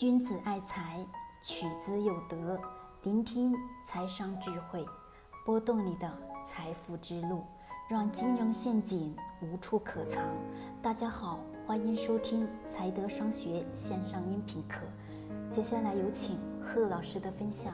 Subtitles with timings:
[0.00, 0.96] 君子爱财，
[1.42, 2.58] 取之有德。
[3.02, 3.52] 聆听
[3.84, 4.82] 财商智慧，
[5.44, 6.10] 拨动你的
[6.42, 7.44] 财富之路，
[7.86, 10.24] 让金融陷阱无处可藏。
[10.80, 14.86] 大家好，欢迎收听财德商学线上音频课。
[15.50, 17.70] 接下来有请贺老师的分享。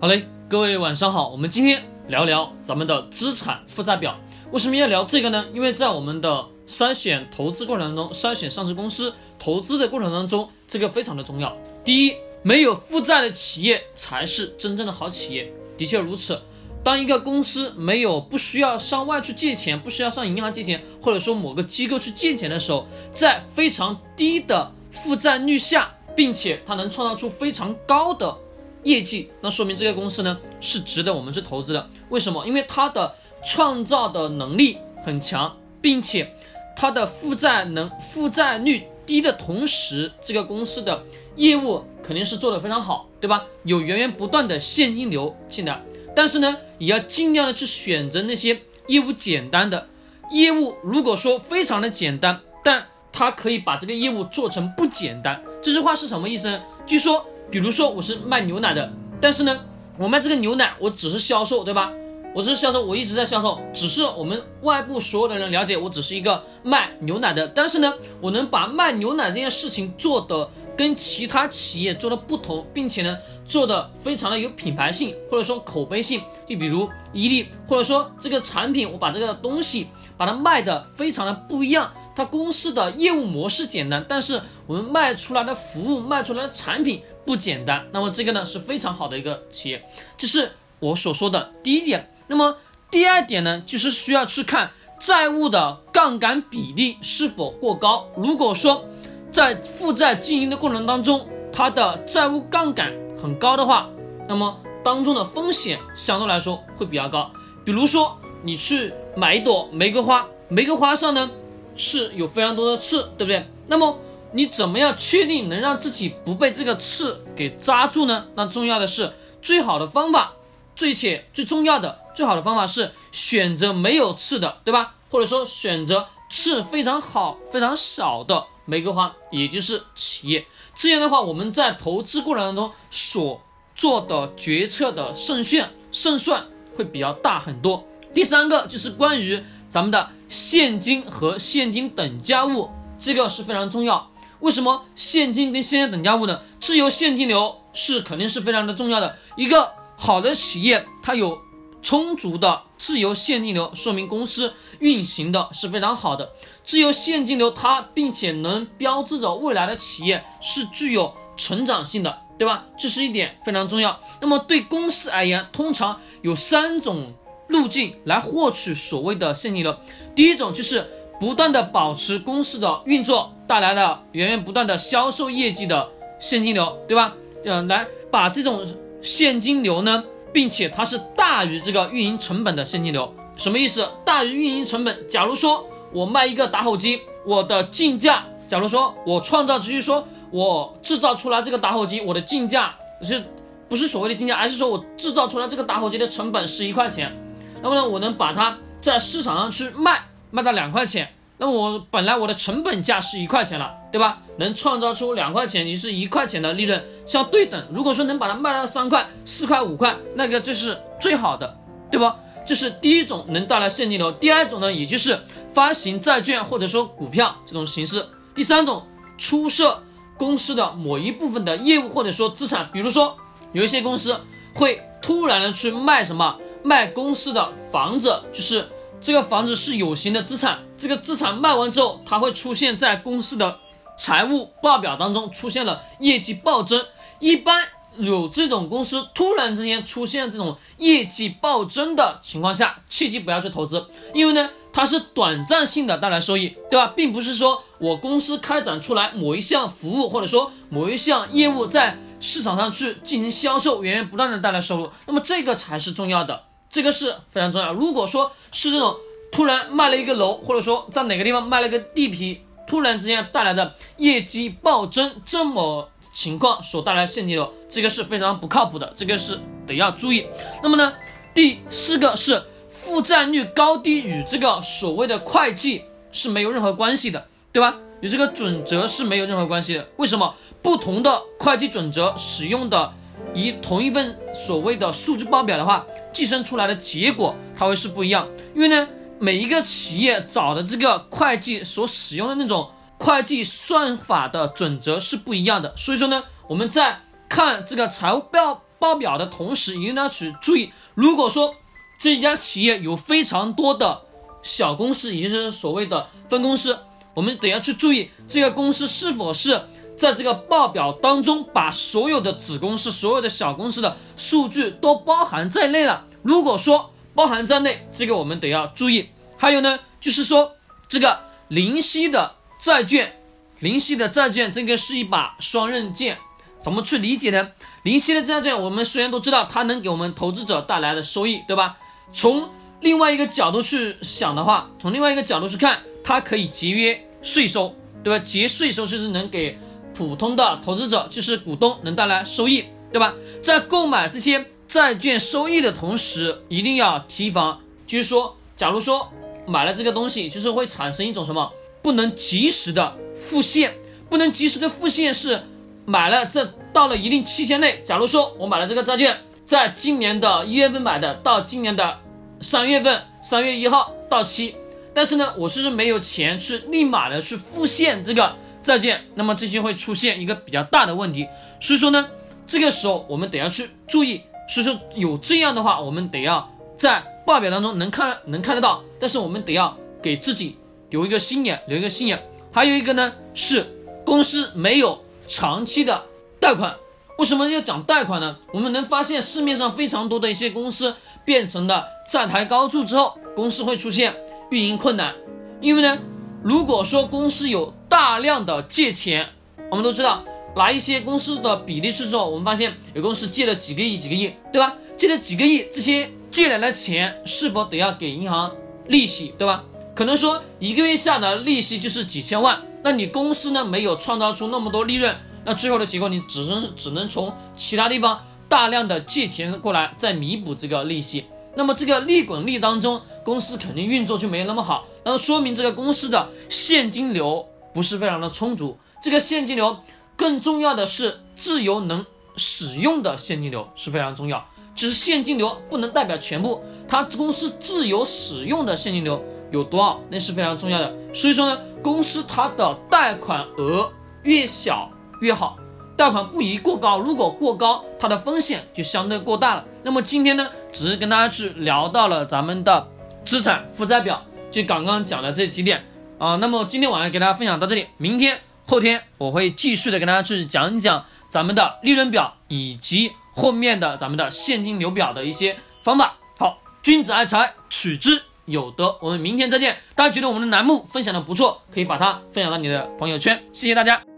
[0.00, 4.16] 好嘞，各位晚上好，我们今天聊聊咱们的资产负债表。
[4.52, 5.46] 为什么要聊这个呢？
[5.52, 11.56] 因为在我们的筛选投资过程当中，筛选上市公司投资的过程当中，这个非常的重要。
[11.84, 15.52] 第一，没有负债的企业才是真正的好企业。
[15.76, 16.40] 的确如此。
[16.82, 28.36] 当一个公司没有不需要向外去借钱，不需要上银行借钱，或者说某个机构去借钱的时候，在非常低的负债率下，并且它能创造出非常高的
[28.82, 31.88] 业绩，那说明这个公司呢是值得我们去投资的。
[32.10, 32.46] 为什么？
[32.46, 33.14] 因为它的
[33.46, 36.34] 创造的能力很强，并且。
[36.76, 41.02] 它的负债能负债率低的同时，这个公司的
[41.36, 43.44] 业务肯定是做得非常好，对吧？
[43.64, 45.82] 有源源不断的现金流进来，
[46.14, 49.86] 但是呢，也要尽量的去选择那些业务简单的
[50.30, 50.74] 业务。
[50.82, 55.42] 如果说非常的简单，但它可以把这个业务做成不简单。
[55.62, 56.60] 这句话是什么意思呢？
[56.86, 59.60] 就说，比如说我是卖牛奶的，但是呢，
[59.98, 61.92] 我卖这个牛奶，我只是销售，对吧？
[62.34, 67.46] 我这是销售，我一直在销售，只是我们外部所有的人了解我只是一个卖牛奶的。
[67.46, 76.20] 但是呢，我能把卖牛奶这件事情做的跟其他企业做的不同，并且呢，做的非常的有品牌性或者说口碑性。
[76.48, 79.86] 就比如伊利，或者说这个产品，我把这个东西
[80.16, 81.92] 把它卖的非常的不一样。
[82.16, 87.86] 它公司的业务模式简单，但是我们卖出来的服务、卖出来的产品不简单。
[87.92, 89.84] 那么这个呢是非常好的一个企业，
[90.18, 92.10] 这是我所说的第一点。
[92.26, 92.56] 那么
[92.90, 94.70] 第二点呢，就是需要去看
[95.00, 98.06] 债务的杠杆比例是否过高。
[98.16, 98.84] 如果说
[99.30, 103.88] 在负债经营的过程当中，它的债务杠杆很高的话，
[104.28, 107.30] 那么当中的风险相对来说会比较高。
[107.64, 111.30] 比如说你去买一朵玫瑰花，玫瑰花上呢
[111.76, 113.46] 是有非常多的刺，对不对？
[113.66, 113.98] 那么
[114.32, 118.26] 你怎么样确定能让自己不被这个刺给扎住呢？
[118.34, 119.12] 那重要的是
[119.42, 120.34] 最好的方法，
[120.76, 122.00] 最且最重要的。
[122.14, 124.94] 最好的方法是选择没有刺的，对吧？
[125.10, 130.46] 或者说选择刺非常好、非常少的玫瑰花，也就是企业。
[130.74, 133.40] 这样的话，我们在投资过程当中所
[133.74, 136.46] 做的决策的胜算胜算
[136.76, 137.84] 会比较大很多。
[138.12, 144.10] 第三个就是关于咱们的现金和现金等价物，这个是非常重要。
[144.38, 146.40] 为什么现金跟现金等价物呢？
[146.60, 149.16] 自由现金流是肯定是非常的重要的。
[149.36, 151.38] 一个好的企业，它有。
[151.86, 156.30] 充足的自由现金流说明公司运行的是非常好的。
[156.64, 162.64] 自由现金流它并且能标志着未来的企业是具有成长性的，对吧？
[162.78, 164.00] 这是一点非常重要。
[164.22, 167.12] 那么对公司而言，通常有三种
[167.48, 169.76] 路径来获取所谓的现金流。
[170.14, 170.88] 第一种就是
[171.20, 175.86] 不断的保持公司的运作带来的源源不断的销售业绩的
[176.18, 177.14] 现金流，对吧？
[177.44, 178.66] 嗯，来把这种
[179.04, 180.02] 现金流呢。
[180.34, 183.88] 并且它是大于这个运营成本的现金流，什么意思？
[184.04, 185.08] 大于运营成本。
[185.08, 193.22] 假如说我卖一个打火机，我的进价，假如说我创造，只是说我制造出来这个打火机，我的进价是，
[193.68, 197.16] 不是所谓的进价，而是说我制造出来这个打火机的成本是一块钱，
[197.62, 201.08] 那么呢，我能把它在市场上去卖，卖到两块钱。
[201.36, 204.18] 那么我本来我的成本价是一块钱了，对吧？
[204.36, 207.66] 能创造出两块钱，也是一块钱的利润，相对等。
[207.72, 211.56] 如果说能把它卖到三块、四块、五块，那个这是最好的，
[211.90, 212.16] 对吧？
[212.46, 214.12] 这是第一种能带来现金流。
[214.12, 215.18] 第二种呢，也就是
[215.52, 218.06] 发行债券或者说股票这种形式。
[218.32, 218.86] 第三种，
[219.18, 219.80] 出售
[220.16, 223.16] 公司的某一部分的业务或者说资产，比如说
[223.52, 224.20] 有一些公司
[224.54, 228.68] 会突然的去卖什么，卖公司的房子，就是。
[229.04, 233.58] 这个房子是有形的资产，这个资产卖完之后，它会出现在公司的
[233.98, 236.86] 财务报表当中，出现了业绩暴增。
[237.18, 237.68] 一般
[237.98, 246.86] 有这种公司突然之间出现这种业绩暴增的情况下，切记不要去投资，因为呢，它是短暂性的带来收益，对吧？
[246.96, 256.44] 并不是说我公司开展出来某一项服务或者说某一项业务在市场上去进行销售，源源不断的带来收入，那么这个才是重要的。
[256.74, 257.72] 这个是非常重要。
[257.72, 258.96] 如果说是这种
[259.30, 269.38] 突然卖了一个楼，或者说在哪个地方卖了个地皮，突然之间带来的业绩暴增，这么情况所带来现金流，这个是非常不靠谱的，这个是
[269.68, 270.26] 得要注意。
[270.64, 270.92] 那么呢，
[271.32, 277.76] 第四个是负债率高低与这个所谓的会计是没有任何关系的，对吧？
[278.00, 279.88] 与这个准则是没有任何关系的。
[279.98, 280.34] 为什么？
[280.60, 282.92] 不同的会计准则使用的
[283.34, 288.28] 以同一份所谓的数据报表的话，计算出来的结果它会是不一样。
[288.54, 288.88] 因为呢，
[289.18, 295.74] 每一个企业找的这个会计所使用的那种会计算法的准则是不一样的。
[295.76, 301.54] 所以说呢，我们在看这个财务报报表的同时，一定要去注意，如果说
[301.98, 304.02] 这家企业有非常多的
[304.42, 306.78] 小公司，也就是所谓的分公司，
[307.14, 309.62] 我们得要去注意这个公司是否是
[309.96, 316.04] 在这个报表当中把所有的子公司、所有的小公司的数据都包含在内了。
[316.22, 319.08] 如果说包含在内，这个我们得要注意。
[319.36, 320.52] 还有呢，就是说
[320.88, 323.20] 这个零息的债券，
[323.60, 326.18] 零息的债券这个是一把双刃剑，
[326.62, 327.50] 怎么去理解呢？
[327.82, 331.76] 零息的债券，我们虽然都知道它能给我们投资者带来的收益，对吧？
[332.12, 332.48] 从
[332.80, 338.24] 另外一个角度去想的话，从另外一个角度去看，它可以节约税收，对吧？
[338.24, 339.58] 节税收就是能给
[339.94, 343.14] 普通的投资者，就是股东能带来收益，对吧？
[343.40, 349.08] 在购买这些债券收益的同时，一定要提防，就是说，假如说
[349.46, 353.74] 买了这个东西，就是会产生一种什么不能及时的付现，
[354.10, 355.42] 不能及时的付现是
[355.84, 361.98] 买了这到了一定期限内，假如说我买了这个债券，在今年的一月份买的，到今年的
[362.40, 364.56] 三月份，三月一号到期，
[364.94, 371.28] 但是呢，我是没有钱去立马的去付现这个再见，那么这些会出现一个比较大的问题，
[371.60, 372.08] 所以说呢，
[372.46, 380.56] 这个时候我们得要去注意，所以说有这样的话，我们得要在报表当中能看能看得到，但是我们得要给自己
[380.88, 382.20] 留一个心眼，留一个心眼。
[382.50, 383.66] 还有一个呢是
[384.04, 386.02] 公司没有长期的
[386.40, 386.74] 贷款，
[387.18, 388.38] 为什么要讲贷款呢？
[388.52, 390.94] 我们能发现市面上非常多的一些公司
[391.24, 394.14] 变成了债台高筑之后，公司会出现
[394.50, 395.14] 运营困难，
[395.60, 395.98] 因为呢，
[396.44, 399.30] 如果说公司有大量的借钱，
[399.70, 400.22] 我们都知道
[400.54, 404.74] 拿一些公司的比例去做，我们发现有公司借了几个亿、几个亿，对吧？
[404.98, 408.54] 借了几个亿，这些借来的钱是否得要给银行
[408.88, 409.64] 利息，对吧？
[409.94, 415.16] 可能说一个月下的利息就是几千万，那你公司呢没有创造出那么多利润，
[415.46, 421.24] 那最后的结果你只能只能从其他地方大量的借钱过来再弥补这个利息，
[421.56, 429.76] 那么这个利滚利当中，公司肯定运作就没有那么好，那么说明这个公司的现金流不是非常的充足，这个现金流
[430.16, 432.04] 更重要的是自由能
[432.36, 439.22] 使用的现金流是非常重要，只是现金流不能代表全部，它公司自由使用的现金流。
[439.50, 440.92] 有多少，那是非常重要的。
[441.14, 443.88] 所以说呢，公司它的贷款额
[444.24, 444.90] 越小
[445.20, 445.56] 越好，
[445.96, 446.98] 贷款不宜过高。
[446.98, 449.64] 如果过高，它的风险就相对过大了。
[449.82, 452.86] 那么今天呢，只是跟大家去聊到了咱们的
[453.24, 455.84] 资产负债表，就刚刚讲的这几点
[456.18, 456.36] 啊。
[456.36, 466.16] 那么今天晚上给大家分享到这里，明天、后天我会继续的跟大家去讲一讲咱们的利润表以及后面的咱们的现金流表的一些方法。
[466.38, 468.22] 好，君子爱财，取之。
[468.46, 469.78] 有的，我们明天再见。
[469.94, 474.13] 大家觉得我们的栏目分享的不错，可以把它分享到你的朋友圈，谢谢大家。